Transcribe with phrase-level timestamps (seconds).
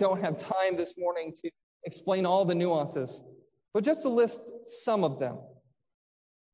[0.00, 1.50] don't have time this morning to
[1.84, 3.22] explain all the nuances,
[3.74, 4.40] but just to list
[4.82, 5.38] some of them.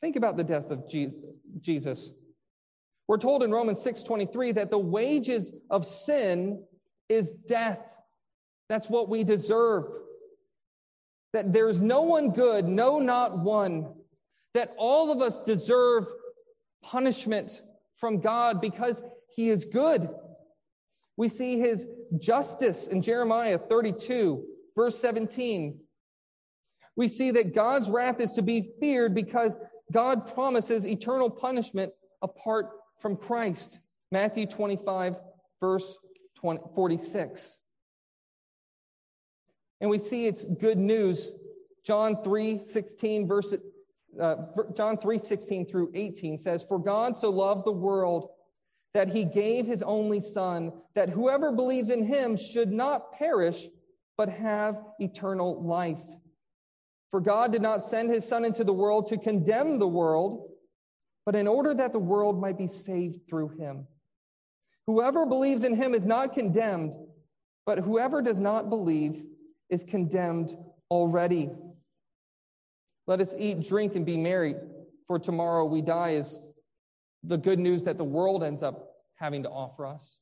[0.01, 0.91] Think about the death of
[1.61, 2.11] Jesus.
[3.07, 6.67] We're told in Romans 6:23 that the wages of sin
[7.09, 7.79] is death.
[8.69, 9.85] That's what we deserve.
[11.33, 13.95] That there's no one good, no not one.
[14.55, 16.09] That all of us deserve
[16.83, 17.63] punishment
[17.95, 20.09] from God because he is good.
[21.17, 21.87] We see his
[22.19, 24.45] justice in Jeremiah 32,
[24.75, 25.81] verse 17.
[26.95, 29.59] We see that God's wrath is to be feared because
[29.93, 31.93] God promises eternal punishment
[32.23, 33.81] apart from Christ.
[34.11, 35.17] Matthew 25,
[35.61, 35.97] verse
[36.37, 37.59] 20, 46.
[39.81, 41.33] And we see it's good news.
[41.85, 43.55] John 3, 16, verse,
[44.21, 44.37] uh,
[44.75, 48.31] John 3, 16 through 18 says, For God so loved the world
[48.97, 53.69] that he gave his only son, that whoever believes in him should not perish,
[54.17, 56.01] but have eternal life.
[57.11, 60.49] For God did not send his son into the world to condemn the world,
[61.27, 63.87] but in order that the world might be saved through him.
[64.87, 66.95] Whoever believes in him is not condemned,
[67.67, 69.23] but whoever does not believe
[69.69, 70.57] is condemned
[70.91, 71.51] already.
[73.07, 74.55] Let us eat, drink, and be merry,
[75.07, 76.41] for tomorrow we die is
[77.25, 78.86] the good news that the world ends up
[79.17, 80.19] having to offer us.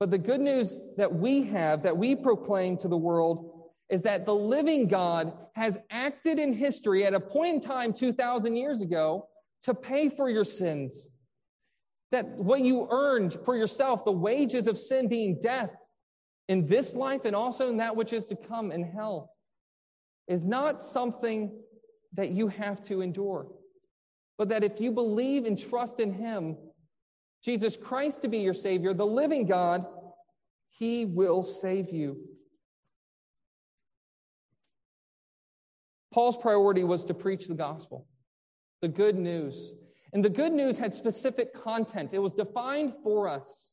[0.00, 4.26] But the good news that we have, that we proclaim to the world, is that
[4.26, 9.28] the living God has acted in history at a point in time 2,000 years ago
[9.62, 11.08] to pay for your sins.
[12.10, 15.70] That what you earned for yourself, the wages of sin being death
[16.48, 19.30] in this life and also in that which is to come in hell,
[20.28, 21.52] is not something
[22.14, 23.46] that you have to endure.
[24.38, 26.56] But that if you believe and trust in Him,
[27.44, 29.84] Jesus Christ to be your Savior, the living God,
[30.70, 32.16] He will save you.
[36.12, 38.06] Paul's priority was to preach the gospel
[38.80, 39.72] the good news.
[40.12, 43.72] And the good news had specific content, it was defined for us,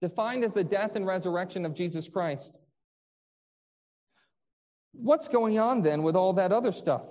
[0.00, 2.58] defined as the death and resurrection of Jesus Christ.
[4.92, 7.02] What's going on then with all that other stuff?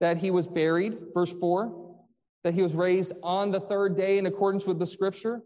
[0.00, 1.81] That he was buried, verse 4,
[2.44, 5.42] that he was raised on the third day in accordance with the scripture,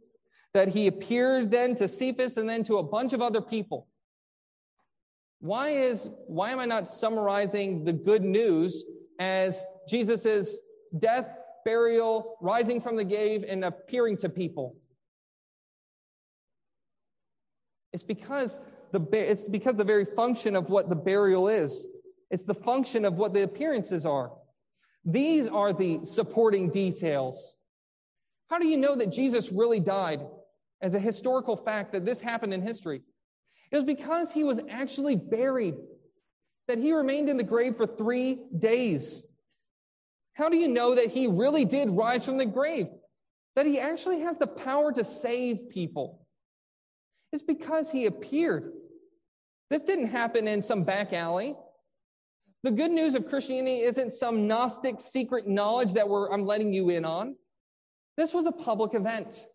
[0.54, 3.86] that he appeared then to Cephas and then to a bunch of other people.
[5.40, 8.84] Why is why am I not summarizing the good news
[9.18, 10.56] as Jesus'
[10.98, 11.28] death,
[11.64, 14.76] burial, rising from the grave, and appearing to people.
[17.92, 18.60] It's because
[18.92, 21.86] the, it's because the very function of what the burial is.
[22.30, 24.32] It's the function of what the appearances are.
[25.06, 27.54] These are the supporting details.
[28.50, 30.20] How do you know that Jesus really died
[30.82, 33.02] as a historical fact that this happened in history?
[33.70, 35.76] It was because he was actually buried,
[36.66, 39.22] that he remained in the grave for three days.
[40.34, 42.88] How do you know that he really did rise from the grave?
[43.54, 46.26] That he actually has the power to save people?
[47.32, 48.72] It's because he appeared.
[49.70, 51.56] This didn't happen in some back alley.
[52.66, 57.04] The good news of Christianity isn't some Gnostic secret knowledge that I'm letting you in
[57.04, 57.36] on.
[58.16, 59.46] This was a public event.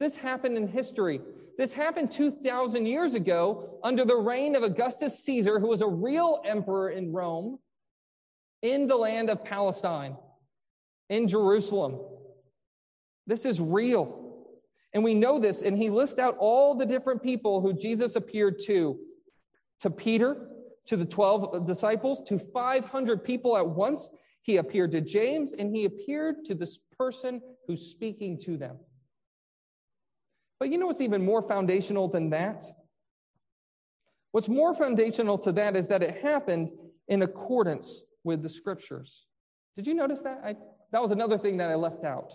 [0.00, 1.20] This happened in history.
[1.56, 6.42] This happened 2,000 years ago under the reign of Augustus Caesar, who was a real
[6.44, 7.60] emperor in Rome
[8.62, 10.16] in the land of Palestine,
[11.10, 12.00] in Jerusalem.
[13.24, 14.48] This is real.
[14.92, 18.58] And we know this, and he lists out all the different people who Jesus appeared
[18.66, 18.98] to
[19.82, 20.48] to Peter,
[20.86, 24.10] to the 12 disciples, to 500 people at once.
[24.42, 28.76] He appeared to James, and he appeared to this person who's speaking to them.
[30.58, 32.64] But you know what's even more foundational than that?
[34.32, 36.70] What's more foundational to that is that it happened
[37.08, 39.26] in accordance with the scriptures.
[39.76, 40.40] Did you notice that?
[40.44, 40.56] I,
[40.92, 42.34] that was another thing that I left out.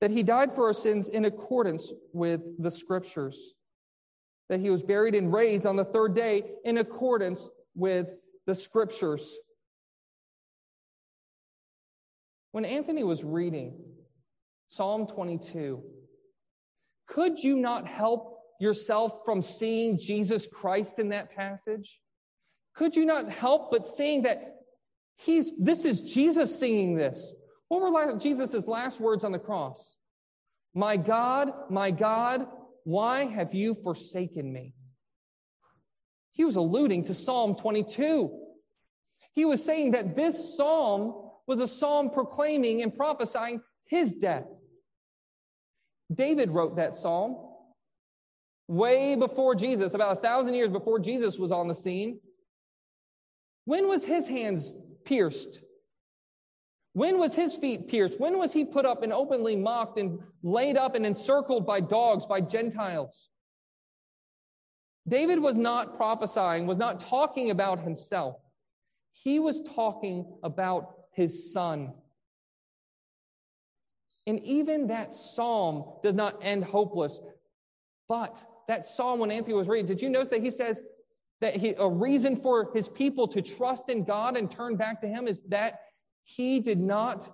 [0.00, 3.54] That he died for our sins in accordance with the scriptures.
[4.48, 8.08] That he was buried and raised on the third day in accordance with
[8.46, 9.36] the scriptures.
[12.52, 13.74] When Anthony was reading
[14.68, 15.82] Psalm 22,
[17.06, 22.00] could you not help yourself from seeing Jesus Christ in that passage?
[22.74, 24.56] Could you not help but seeing that
[25.16, 27.34] he's this is Jesus singing this?
[27.68, 29.96] What were Jesus' last words on the cross?
[30.74, 32.46] My God, my God,
[32.86, 34.72] why have you forsaken me?
[36.34, 38.30] He was alluding to Psalm 22.
[39.34, 41.12] He was saying that this psalm
[41.48, 44.46] was a psalm proclaiming and prophesying his death.
[46.14, 47.36] David wrote that psalm.
[48.68, 52.20] way before Jesus, about a thousand years before Jesus was on the scene.
[53.64, 54.72] When was his hands
[55.04, 55.60] pierced?
[56.96, 58.18] When was his feet pierced?
[58.18, 62.24] When was he put up and openly mocked and laid up and encircled by dogs,
[62.24, 63.28] by Gentiles?
[65.06, 68.36] David was not prophesying, was not talking about himself.
[69.12, 71.92] He was talking about his son.
[74.26, 77.20] And even that psalm does not end hopeless.
[78.08, 80.80] But that psalm, when Anthony was reading, did you notice that he says
[81.42, 85.06] that he, a reason for his people to trust in God and turn back to
[85.06, 85.80] him is that
[86.26, 87.32] he did not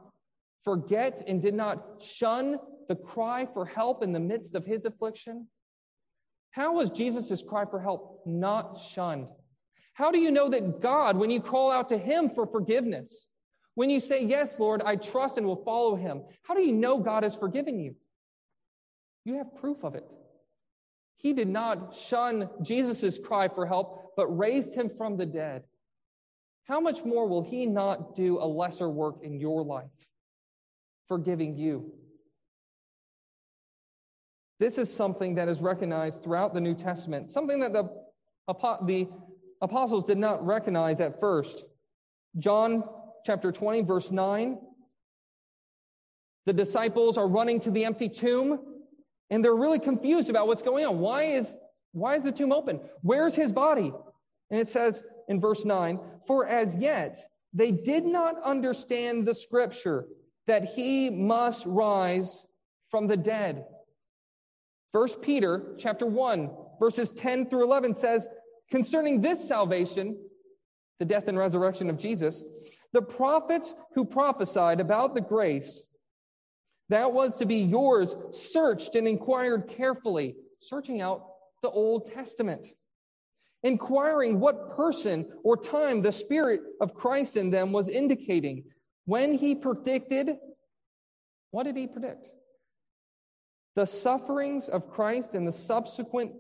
[0.64, 2.58] forget and did not shun
[2.88, 5.48] the cry for help in the midst of his affliction?
[6.50, 9.28] How was Jesus' cry for help not shunned?
[9.94, 13.28] How do you know that God, when you call out to him for forgiveness,
[13.74, 16.98] when you say, Yes, Lord, I trust and will follow him, how do you know
[16.98, 17.94] God has forgiven you?
[19.24, 20.04] You have proof of it.
[21.16, 25.62] He did not shun Jesus' cry for help, but raised him from the dead.
[26.64, 29.90] How much more will he not do a lesser work in your life,
[31.08, 31.92] forgiving you?
[34.60, 37.90] This is something that is recognized throughout the New Testament, something that the,
[38.86, 39.08] the
[39.60, 41.64] apostles did not recognize at first.
[42.38, 42.84] John
[43.26, 44.58] chapter 20, verse 9.
[46.46, 48.60] The disciples are running to the empty tomb
[49.30, 50.98] and they're really confused about what's going on.
[50.98, 51.56] Why is,
[51.92, 52.80] why is the tomb open?
[53.00, 53.92] Where's his body?
[54.50, 57.16] And it says in verse 9, for as yet
[57.52, 60.06] they did not understand the scripture
[60.46, 62.46] that he must rise
[62.90, 63.64] from the dead.
[64.92, 68.26] First Peter chapter 1, verses 10 through 11 says,
[68.70, 70.16] concerning this salvation,
[70.98, 72.44] the death and resurrection of Jesus,
[72.92, 75.82] the prophets who prophesied about the grace
[76.88, 81.24] that was to be yours searched and inquired carefully, searching out
[81.62, 82.66] the Old Testament,
[83.62, 88.64] inquiring what person or time the Spirit of Christ in them was indicating
[89.04, 90.36] when he predicted.
[91.50, 92.28] What did he predict?
[93.74, 96.32] The sufferings of Christ and the subsequent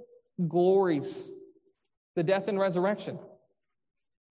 [0.48, 1.28] glories,
[2.16, 3.18] the death and resurrection.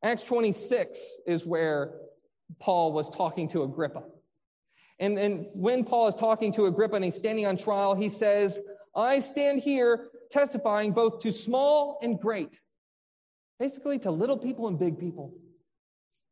[0.04, 1.94] Acts 26 is where
[2.60, 4.04] Paul was talking to Agrippa.
[5.00, 8.62] And, and when Paul is talking to Agrippa and he's standing on trial, he says,
[8.96, 12.60] I stand here testifying both to small and great,
[13.62, 15.32] basically to little people and big people,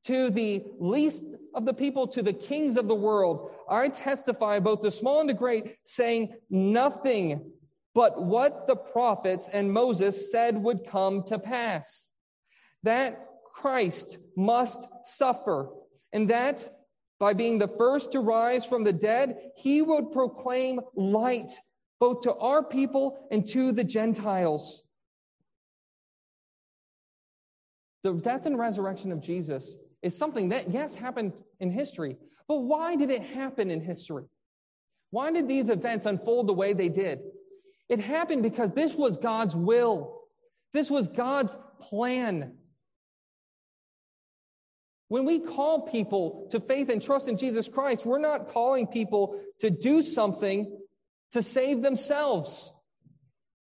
[0.04, 1.24] to the least
[1.54, 3.52] of the people, to the kings of the world.
[3.70, 7.52] I testify both to small and to great, saying nothing
[7.94, 12.10] but what the prophets and Moses said would come to pass.
[12.82, 15.70] That Christ must suffer
[16.12, 16.68] and that
[17.20, 21.52] by being the first to rise from the dead, he would proclaim light
[22.00, 24.82] both to our people and to the Gentiles.
[28.04, 32.18] The death and resurrection of Jesus is something that, yes, happened in history,
[32.48, 34.26] but why did it happen in history?
[35.12, 37.20] Why did these events unfold the way they did?
[37.90, 40.22] It happened because this was God's will.
[40.74, 42.54] This was God's plan.
[45.08, 49.42] When we call people to faith and trust in Jesus Christ, we're not calling people
[49.60, 50.78] to do something
[51.32, 52.72] to save themselves.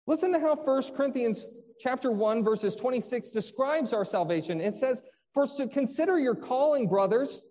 [0.08, 1.46] Listen to how 1 Corinthians
[1.80, 4.60] chapter 1 verses 26 describes our salvation.
[4.60, 7.42] It says, "For to consider your calling, brothers,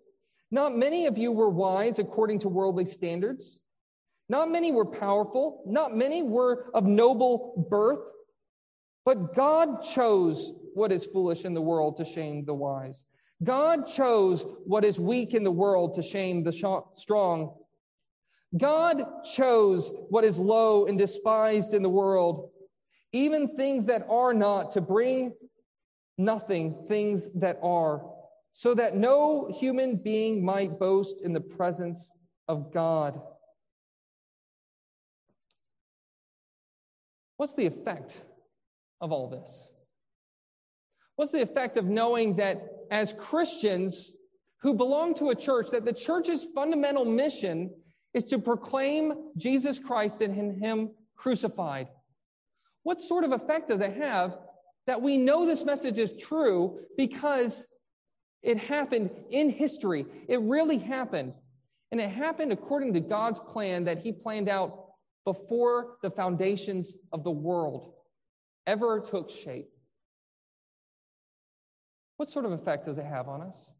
[0.50, 3.60] not many of you were wise according to worldly standards.
[4.28, 8.00] Not many were powerful, not many were of noble birth,
[9.04, 13.04] but God chose what is foolish in the world to shame the wise."
[13.42, 16.52] God chose what is weak in the world to shame the
[16.92, 17.56] strong.
[18.56, 22.49] God chose what is low and despised in the world,
[23.12, 25.32] even things that are not, to bring
[26.16, 28.02] nothing things that are,
[28.52, 32.12] so that no human being might boast in the presence
[32.48, 33.20] of God.
[37.36, 38.22] What's the effect
[39.00, 39.70] of all this?
[41.16, 44.12] What's the effect of knowing that as Christians
[44.62, 47.70] who belong to a church, that the church's fundamental mission
[48.12, 51.88] is to proclaim Jesus Christ and Him crucified?
[52.90, 54.36] What sort of effect does it have
[54.88, 57.64] that we know this message is true because
[58.42, 60.04] it happened in history?
[60.26, 61.38] It really happened.
[61.92, 64.86] And it happened according to God's plan that He planned out
[65.24, 67.92] before the foundations of the world
[68.66, 69.70] ever took shape.
[72.16, 73.70] What sort of effect does it have on us?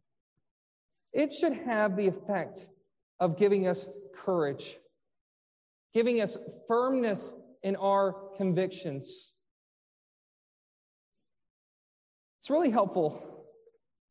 [1.12, 2.64] It should have the effect
[3.19, 4.79] of giving us courage,
[5.95, 6.38] giving us
[6.69, 9.33] firmness in our convictions.
[12.40, 13.23] It's really helpful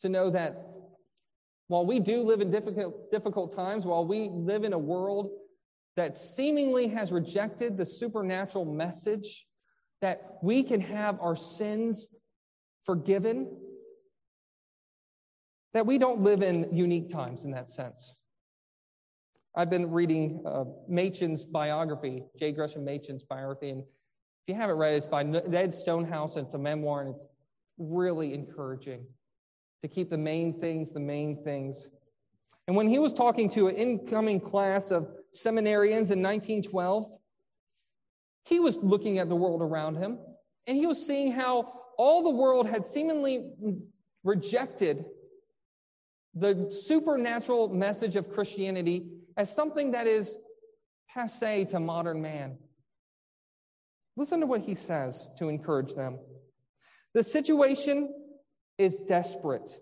[0.02, 0.66] to know that
[1.68, 5.30] while we do live in difficult, difficult times, while we live in a world
[5.96, 9.46] that seemingly has rejected the supernatural message
[10.02, 12.10] that we can have our sins
[12.86, 13.56] forgiven,
[15.74, 18.20] that we don't live in unique times in that sense.
[19.56, 22.52] I've been reading uh, Machen's biography, J.
[22.52, 23.88] Gresham Machen's biography, and if
[24.48, 27.30] you haven't read it, it's by Ned Stonehouse, it's a memoir, and it's
[27.78, 29.06] really encouraging
[29.82, 31.90] to keep the main things the main things.
[32.68, 37.08] And when he was talking to an incoming class of seminarians in 1912,
[38.44, 40.20] he was looking at the world around him
[40.68, 43.52] and he was seeing how all the world had seemingly
[44.24, 45.06] rejected
[46.36, 49.08] the supernatural message of Christianity
[49.40, 50.36] as something that is
[51.08, 52.58] passe to modern man.
[54.18, 56.20] Listen to what he says to encourage them.
[57.14, 58.14] The situation
[58.78, 59.80] is desperate.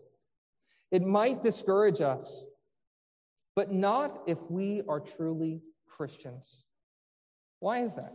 [0.92, 2.46] It might discourage us,
[3.56, 6.64] but not if we are truly Christians.
[7.60, 8.14] Why is that?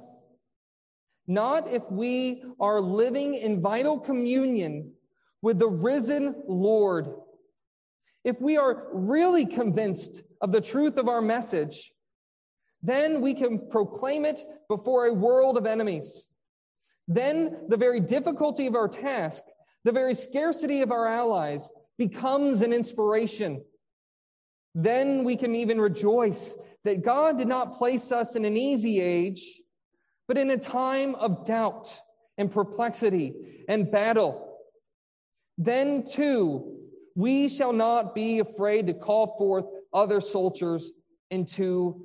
[1.26, 4.92] Not if we are living in vital communion
[5.42, 7.08] with the risen Lord.
[8.25, 11.93] If we are really convinced of the truth of our message,
[12.83, 16.26] then we can proclaim it before a world of enemies.
[17.09, 19.43] Then the very difficulty of our task,
[19.85, 23.62] the very scarcity of our allies becomes an inspiration.
[24.75, 29.61] Then we can even rejoice that God did not place us in an easy age,
[30.26, 32.00] but in a time of doubt
[32.38, 33.35] and perplexity
[33.69, 34.59] and battle.
[35.59, 36.81] Then too,
[37.14, 40.92] we shall not be afraid to call forth other soldiers
[41.31, 42.04] into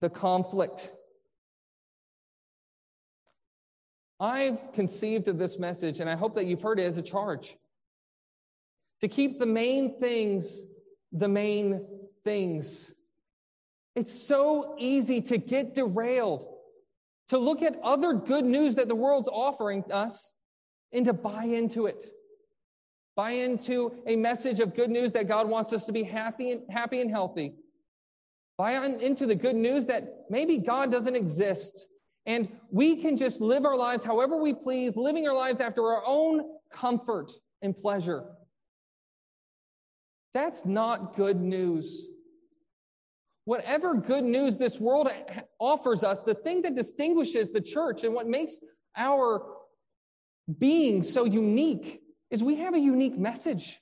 [0.00, 0.92] the conflict.
[4.18, 7.56] I've conceived of this message, and I hope that you've heard it as a charge
[9.00, 10.66] to keep the main things
[11.12, 11.86] the main
[12.24, 12.92] things.
[13.96, 16.46] It's so easy to get derailed,
[17.28, 20.32] to look at other good news that the world's offering us
[20.92, 22.04] and to buy into it.
[23.16, 26.62] Buy into a message of good news that God wants us to be happy and
[26.70, 27.54] happy and healthy.
[28.56, 31.86] Buy into the good news that maybe God doesn't exist
[32.26, 36.02] and we can just live our lives however we please, living our lives after our
[36.06, 38.24] own comfort and pleasure.
[40.34, 42.06] That's not good news.
[43.46, 45.08] Whatever good news this world
[45.58, 48.58] offers us, the thing that distinguishes the church and what makes
[48.96, 49.42] our
[50.58, 52.00] being so unique
[52.30, 53.80] is we have a unique message.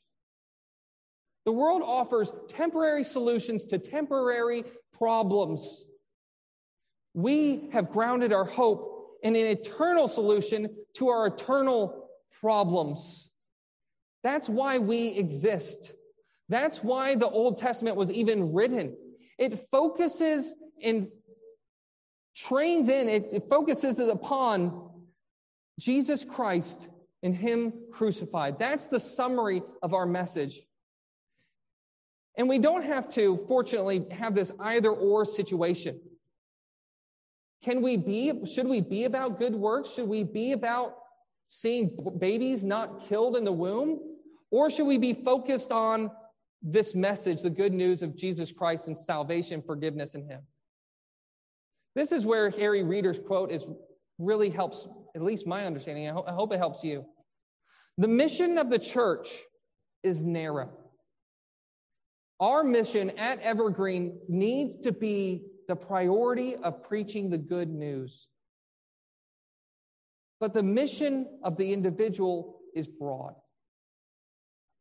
[1.45, 5.85] The world offers temporary solutions to temporary problems.
[7.15, 13.29] We have grounded our hope in an eternal solution to our eternal problems.
[14.23, 15.93] That's why we exist.
[16.49, 18.97] That's why the Old Testament was even written.
[19.39, 21.09] It focuses and
[22.37, 24.91] trains in, it, focuses upon
[25.79, 26.89] Jesus Christ
[27.23, 28.59] and Him crucified.
[28.59, 30.61] That's the summary of our message.
[32.37, 36.01] And we don't have to, fortunately, have this either or situation.
[37.65, 39.91] Can we be, should we be about good works?
[39.91, 40.95] Should we be about
[41.49, 43.99] seeing babies not killed in the womb?
[44.51, 46.11] Or should we be focused on
[46.63, 50.41] this message, the good news of Jesus Christ and salvation, forgiveness in Him.
[51.95, 53.65] This is where Harry Reeder's quote is
[54.19, 56.09] really helps, at least my understanding.
[56.09, 57.05] I, ho- I hope it helps you.
[57.99, 59.29] The mission of the church
[60.03, 60.71] is narrow.
[62.41, 68.29] Our mission at Evergreen needs to be the priority of preaching the good news.
[70.41, 73.35] But the mission of the individual is broad.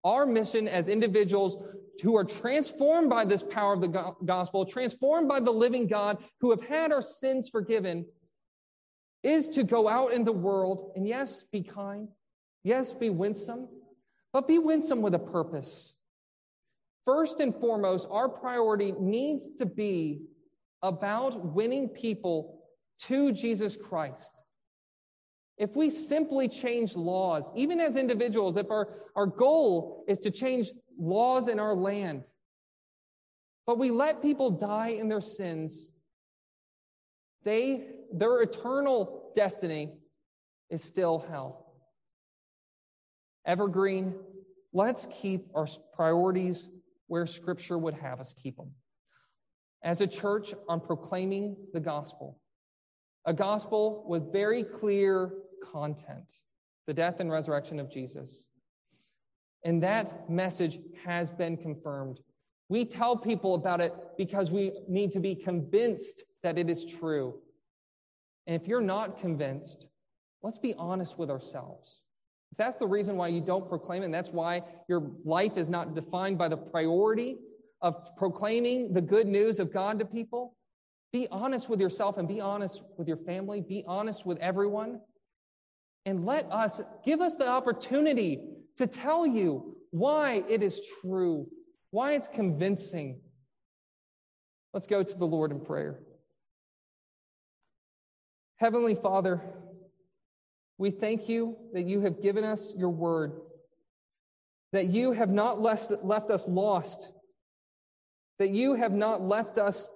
[0.04, 1.58] Our mission as individuals
[2.04, 6.52] who are transformed by this power of the gospel, transformed by the living God, who
[6.52, 8.06] have had our sins forgiven,
[9.28, 12.08] is to go out in the world and yes, be kind,
[12.64, 13.68] yes, be winsome,
[14.32, 15.94] but be winsome with a purpose.
[17.06, 20.22] First and foremost, our priority needs to be
[20.82, 22.60] about winning people
[23.00, 24.42] to Jesus Christ.
[25.58, 30.72] If we simply change laws, even as individuals, if our, our goal is to change
[31.00, 32.30] laws in our land,
[33.66, 35.92] but we let people die in their sins,
[37.44, 39.92] they, their eternal destiny
[40.70, 41.74] is still hell.
[43.46, 44.14] Evergreen,
[44.74, 46.70] let's keep our priorities
[47.08, 48.72] where Scripture would have us keep them.
[49.84, 52.40] As a church, on proclaiming the gospel
[53.28, 55.34] a gospel with very clear
[55.72, 56.34] content
[56.88, 58.46] the death and resurrection of Jesus.
[59.66, 62.22] And that message has been confirmed.
[62.70, 67.34] We tell people about it because we need to be convinced that it is true.
[68.48, 69.88] And if you're not convinced,
[70.42, 72.02] let's be honest with ourselves.
[72.52, 75.68] If that's the reason why you don't proclaim it, and that's why your life is
[75.68, 77.38] not defined by the priority
[77.82, 80.56] of proclaiming the good news of God to people,
[81.12, 85.02] be honest with yourself and be honest with your family, be honest with everyone.
[86.06, 88.40] And let us give us the opportunity
[88.78, 91.48] to tell you why it is true,
[91.92, 93.20] why it's convincing.
[94.74, 96.00] Let's go to the Lord in prayer.
[98.58, 99.40] Heavenly Father,
[100.80, 103.34] we thank you that you have given us your word,
[104.74, 107.12] that you have not left, us lost,
[108.40, 109.90] that you have not left us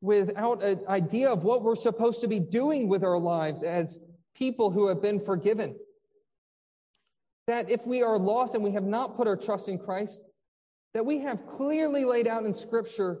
[0.00, 3.98] without an idea of what we're supposed to be doing with our lives as
[4.34, 5.76] people who have been forgiven.
[7.48, 10.20] That if we are lost and we have not put our trust in Christ,
[10.94, 13.18] that we have clearly laid out in Scripture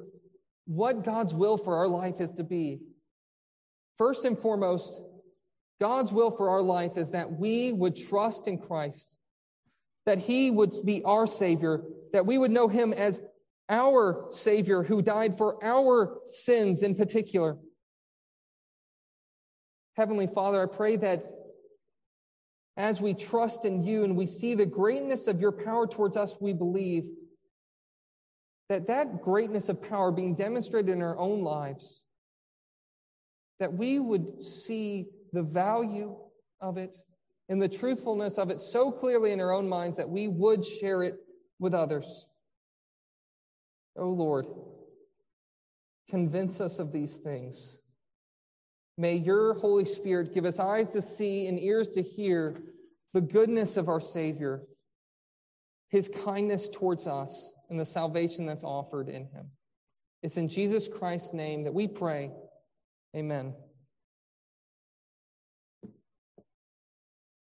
[0.64, 2.80] what God's will for our life is to be.
[3.98, 5.02] First and foremost,
[5.80, 9.16] God's will for our life is that we would trust in Christ,
[10.06, 13.20] that He would be our Savior, that we would know Him as
[13.68, 17.58] our Savior who died for our sins in particular.
[19.96, 21.24] Heavenly Father, I pray that
[22.76, 26.34] as we trust in you and we see the greatness of your power towards us,
[26.40, 27.04] we believe
[28.68, 32.00] that that greatness of power being demonstrated in our own lives,
[33.60, 36.16] that we would see the value
[36.60, 36.96] of it
[37.48, 41.02] and the truthfulness of it so clearly in our own minds that we would share
[41.02, 41.16] it
[41.58, 42.26] with others.
[43.96, 44.46] Oh Lord,
[46.08, 47.78] convince us of these things.
[48.96, 52.60] May your Holy Spirit give us eyes to see and ears to hear
[53.14, 54.62] the goodness of our Savior,
[55.88, 59.46] his kindness towards us, and the salvation that's offered in him.
[60.22, 62.30] It's in Jesus Christ's name that we pray.
[63.16, 63.67] Amen.